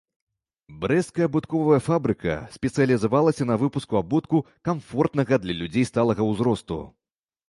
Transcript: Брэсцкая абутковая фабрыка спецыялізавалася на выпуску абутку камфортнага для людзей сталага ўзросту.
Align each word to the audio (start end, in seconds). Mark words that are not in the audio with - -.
Брэсцкая 0.83 1.25
абутковая 1.29 1.75
фабрыка 1.87 2.37
спецыялізавалася 2.55 3.47
на 3.51 3.57
выпуску 3.63 3.99
абутку 3.99 4.37
камфортнага 4.71 5.39
для 5.45 5.53
людзей 5.61 5.85
сталага 5.91 6.23
ўзросту. 6.31 6.79